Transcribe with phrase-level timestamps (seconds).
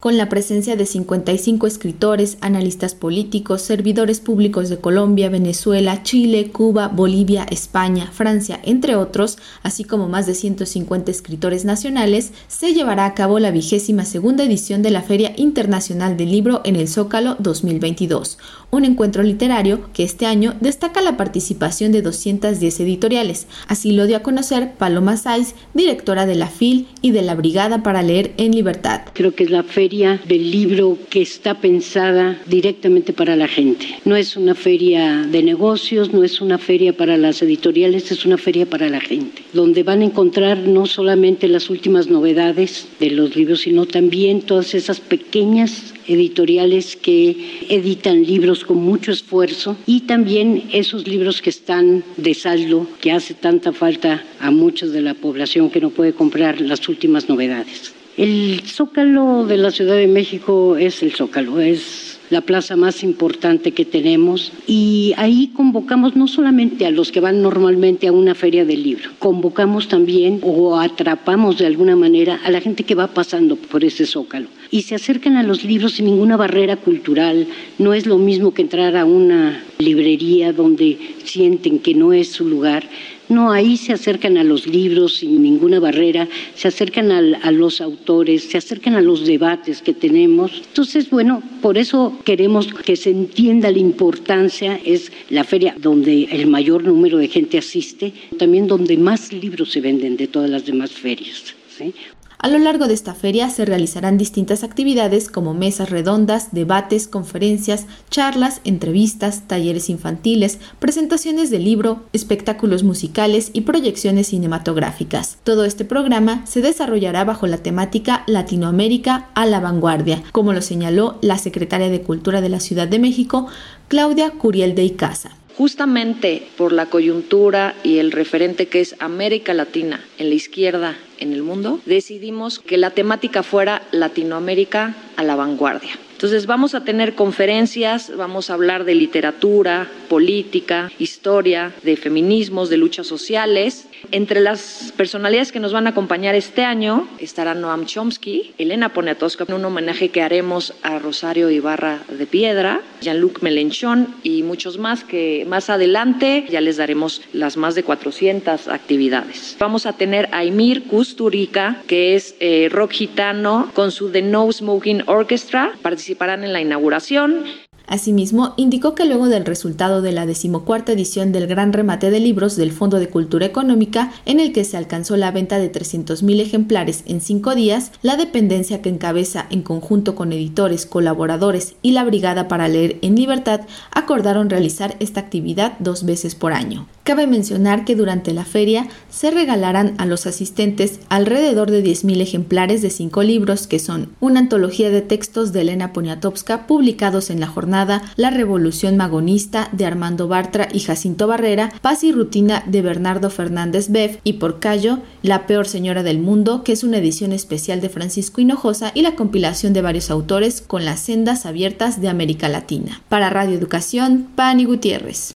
[0.00, 6.88] con la presencia de 55 escritores, analistas políticos, servidores públicos de Colombia, Venezuela, Chile, Cuba,
[6.88, 13.12] Bolivia, España, Francia, entre otros, así como más de 150 escritores nacionales, se llevará a
[13.12, 18.38] cabo la vigésima segunda edición de la Feria Internacional del Libro en el Zócalo 2022,
[18.70, 23.48] un encuentro literario que este año destaca la participación de 210 editoriales.
[23.68, 27.82] Así lo dio a conocer Paloma Saiz, directora de la FIL y de la Brigada
[27.82, 29.02] para Leer en Libertad.
[29.12, 33.86] Creo que es la feria del libro que está pensada directamente para la gente.
[34.04, 38.38] No es una feria de negocios, no es una feria para las editoriales, es una
[38.38, 43.34] feria para la gente, donde van a encontrar no solamente las últimas novedades de los
[43.34, 47.36] libros, sino también todas esas pequeñas editoriales que
[47.68, 53.34] editan libros con mucho esfuerzo y también esos libros que están de saldo, que hace
[53.34, 57.99] tanta falta a muchos de la población que no puede comprar las últimas novedades.
[58.16, 63.72] El zócalo de la Ciudad de México es el zócalo, es la plaza más importante
[63.72, 68.64] que tenemos y ahí convocamos no solamente a los que van normalmente a una feria
[68.64, 73.56] del libro, convocamos también o atrapamos de alguna manera a la gente que va pasando
[73.56, 77.46] por ese zócalo y se acercan a los libros sin ninguna barrera cultural.
[77.78, 82.46] No es lo mismo que entrar a una librería donde sienten que no es su
[82.46, 82.84] lugar.
[83.30, 88.42] No, ahí se acercan a los libros sin ninguna barrera, se acercan a, los autores,
[88.42, 90.62] se acercan a los debates que tenemos.
[90.66, 94.80] Entonces, bueno, por eso queremos que se entienda la importancia.
[94.84, 99.80] Es la feria donde el mayor número de gente asiste, también donde más libros se
[99.80, 101.54] venden de todas las demás ferias.
[101.78, 101.94] ¿sí?
[102.42, 107.84] A lo largo de esta feria se realizarán distintas actividades como mesas redondas, debates, conferencias,
[108.08, 115.36] charlas, entrevistas, talleres infantiles, presentaciones de libro, espectáculos musicales y proyecciones cinematográficas.
[115.44, 121.18] Todo este programa se desarrollará bajo la temática Latinoamérica a la vanguardia, como lo señaló
[121.20, 123.48] la secretaria de Cultura de la Ciudad de México,
[123.88, 130.02] Claudia Curiel de Icaza justamente por la coyuntura y el referente que es América Latina
[130.16, 135.98] en la izquierda en el mundo, decidimos que la temática fuera Latinoamérica a la vanguardia.
[136.20, 142.76] Entonces vamos a tener conferencias, vamos a hablar de literatura, política, historia, de feminismos, de
[142.76, 143.86] luchas sociales.
[144.12, 149.46] Entre las personalidades que nos van a acompañar este año estará Noam Chomsky, Elena Poniatowska,
[149.48, 155.46] un homenaje que haremos a Rosario Ibarra de Piedra, Jean-Luc Melenchon y muchos más que
[155.48, 159.56] más adelante ya les daremos las más de 400 actividades.
[159.58, 164.52] Vamos a tener a Emir Kusturica, que es eh, rock gitano con su The No
[164.52, 165.72] Smoking Orchestra,
[166.14, 167.44] participarán en la inauguración.
[167.86, 172.56] Asimismo, indicó que luego del resultado de la decimocuarta edición del Gran Remate de Libros
[172.56, 177.02] del Fondo de Cultura Económica, en el que se alcanzó la venta de 300.000 ejemplares
[177.06, 182.46] en cinco días, la dependencia que encabeza en conjunto con editores, colaboradores y la Brigada
[182.46, 183.62] para Leer en Libertad
[183.92, 186.86] acordaron realizar esta actividad dos veces por año.
[187.02, 192.82] Cabe mencionar que durante la feria se regalarán a los asistentes alrededor de 10.000 ejemplares
[192.82, 197.46] de cinco libros que son una antología de textos de Elena Poniatowska publicados en la
[197.46, 203.30] jornada La Revolución Magonista de Armando Bartra y Jacinto Barrera, Paz y Rutina de Bernardo
[203.30, 207.80] Fernández Beff y por Cayo La Peor Señora del Mundo, que es una edición especial
[207.80, 212.50] de Francisco Hinojosa y la compilación de varios autores con las sendas abiertas de América
[212.50, 213.00] Latina.
[213.08, 215.32] Para Radio Educación, Pani Gutiérrez.